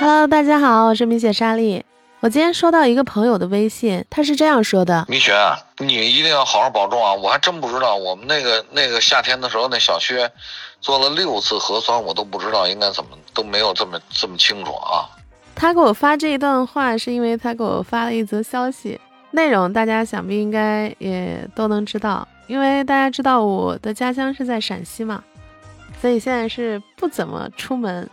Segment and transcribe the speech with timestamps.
[0.00, 1.84] Hello，大家好，我是米雪莎莉。
[2.20, 5.34] 我今天收到一个朋友的微信，他是这样说的：米雪，
[5.78, 7.12] 你一定要好好保重啊！
[7.14, 10.30] 我还真不知道，我们那个那个夏天的时候，那小薛
[10.80, 15.10] 做了六次核酸，我都不知道应该怎么，都没有这么这么清楚啊。
[15.56, 19.00] 他给我发这一段话，是因为他给我发了一则消息，
[19.32, 25.24] 内容大家想必应该也都能知道，因为大家知道我的家乡是在陕西嘛，
[26.00, 28.08] 所以现在是不怎么出门，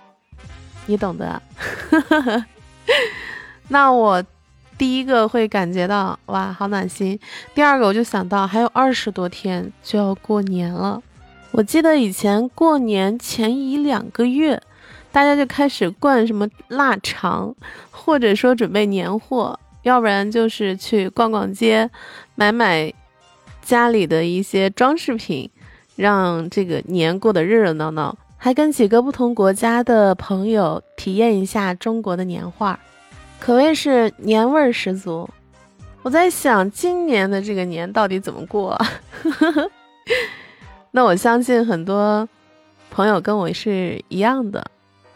[0.86, 1.42] 你懂的。
[3.70, 4.24] 那我
[4.78, 7.20] 第一个会感觉到哇，好暖心。
[7.54, 11.02] 第二个我就想到还有二十多天就要过年了。
[11.52, 14.62] 我记得以前过年前一两个月，
[15.12, 17.56] 大家就开始灌什么腊肠，
[17.90, 21.90] 或者说准备年货，要不然就是去逛逛街，
[22.36, 22.94] 买买
[23.62, 25.50] 家里的一些装饰品，
[25.96, 28.18] 让这个年过得热热闹闹。
[28.46, 32.80] 还跟几个不同国家的朋友体验一下中国的年画。
[33.40, 35.28] 可谓是年味儿十足。
[36.04, 38.80] 我在想，今年的这个年到底怎么过？
[40.94, 42.30] 那我相信很多
[42.92, 44.64] 朋友跟我是一样的，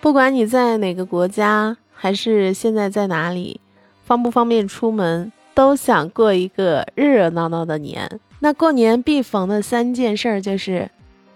[0.01, 3.61] 不管你在哪个国家，还是现在在哪里，
[4.05, 8.19] 方不方便出门，都想过一个热热闹闹的年。
[8.39, 10.89] 那过年必逢的三件事儿就是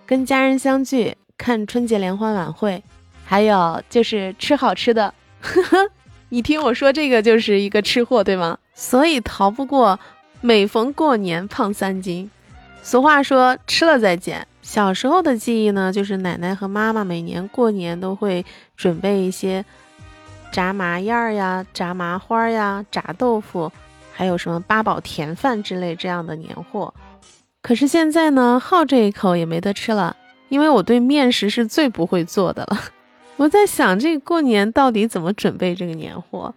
[0.08, 2.81] 跟家人相聚、看春节联欢晚会，
[3.25, 5.13] 还有就是吃好吃的。
[6.30, 8.58] 你听我说，这个就是一个吃货，对吗？
[8.73, 9.99] 所以逃不过
[10.39, 12.31] 每逢过年胖三斤。
[12.81, 14.47] 俗话说吃了再减。
[14.61, 18.45] 小时候的记忆呢，就是奶奶和妈妈每年过年都会
[18.77, 19.66] 准备一些
[20.49, 23.69] 炸麻燕儿呀、炸麻花呀、炸豆腐，
[24.14, 26.94] 还有什么八宝甜饭之类这样的年货。
[27.61, 30.16] 可是现在呢，好这一口也没得吃了，
[30.49, 32.80] 因为我对面食是最不会做的了。
[33.38, 36.53] 我在想，这过年到底怎么准备这个年货？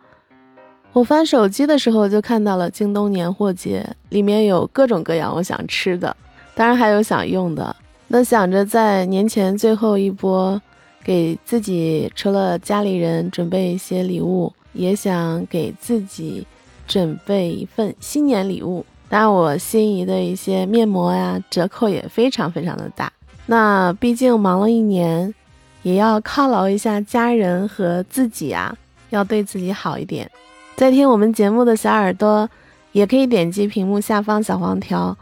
[0.92, 6.16] 我翻手机的时候就看到了京东年货节，里面有各种各样我想吃的，
[6.54, 7.74] 当然还有想用的。
[8.08, 10.60] 那想着在年前最后一波，
[11.02, 16.46] 给自己除了家里人准备一些礼物，也想给自己
[16.86, 18.84] 准备一份新年礼物。
[19.08, 23.12] 当然，我心仪的一些面膜呀，折扣也非常非常的大。
[23.46, 25.34] 那毕竟忙了一年。
[25.82, 28.76] 也要犒劳一下家人和自己啊，
[29.10, 30.28] 要对自己好一点。
[30.74, 32.50] 在听我们节目的小耳朵，
[32.90, 35.16] 也可以点击屏幕下方小黄条，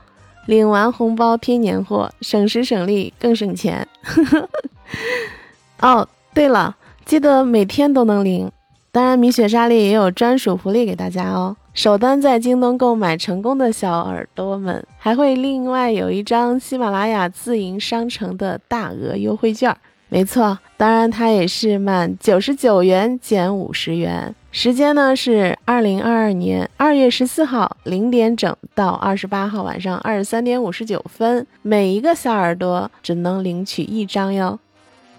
[0.47, 3.87] 领完红包拼年货，省时省力更省钱。
[5.81, 6.75] 哦，对了，
[7.05, 8.51] 记得每天都能领。
[8.91, 11.55] 当然，米雪莎莉也有专属福利给大家哦。
[11.75, 19.77] 首单在京东购买成功的小耳朵们，还会另外有一张喜马拉雅自营商城的大额优惠券。
[20.09, 24.33] 没错，当然它也是满九十九元减五十元。
[24.53, 34.61] 时间呢是二零二二年二月十四号零点整到二十八号晚上二十三点五十九分，每一个小耳朵只能领取一张哟。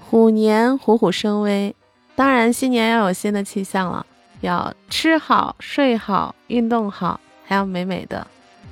[0.09, 1.75] 虎年虎虎生威，
[2.15, 4.05] 当然新年要有新的气象了，
[4.41, 8.25] 要吃好睡好运动好，还要美美的。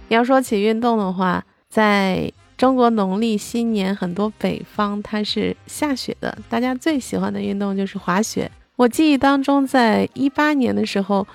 [0.09, 2.31] 要说起运动的话，在。
[2.56, 8.50] 中国农历新年，很多北方它是下雪的，大家最喜欢的运动就是滑雪。
[8.78, 11.28] 我记忆当中，在一八年的时候，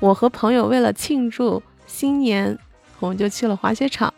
[0.00, 2.58] 我和朋友为了庆祝新年，
[2.98, 4.12] 我们就去了滑雪场。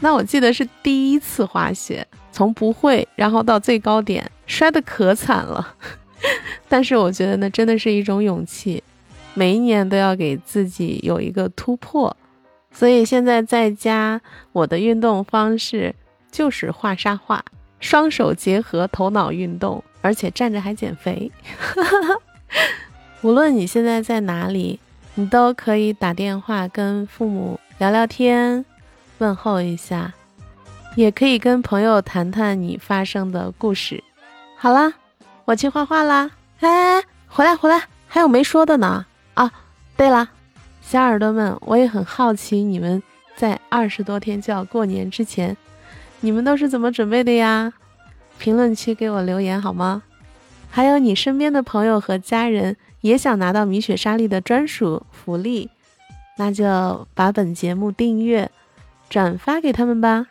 [0.00, 5.76] 那我记得是第一次滑雪，从不会，然后到最高点，摔得可惨了。
[6.66, 8.82] 但是我觉得那真的是一种勇气，
[9.40, 12.14] 每一年都要给自己有一个突破。
[12.70, 14.20] 所以现在在家，
[14.52, 15.94] 我的运动方式。
[16.32, 17.44] 就是画沙画，
[17.80, 21.28] 双手结合头脑运动，而且站着还减肥。
[23.22, 24.78] 无论你现在在哪里，
[25.16, 28.64] 你都可以打电话跟父母聊聊天，
[29.18, 30.14] 问候一下，
[30.94, 34.00] 也可以跟朋友谈谈你发生的故事。
[34.56, 34.94] 好啦，
[35.46, 36.30] 我去画画啦！
[36.60, 39.04] 哎，回来回来，还有没说的呢？
[39.34, 39.52] 啊，
[39.96, 40.28] 对了，
[40.80, 43.02] 小耳朵们，我也很好奇，你们
[43.36, 45.56] 在二十多天就要过年之前。
[46.20, 47.72] 你们都是怎么准备的呀？
[48.38, 50.02] 评论区给我留言好吗？
[50.70, 55.70] 还有你身边的朋友和家人也想拿到米雪莎莉的专属福利，
[56.36, 58.50] 那就把本节目订阅、
[59.08, 60.26] 转发给他们吧。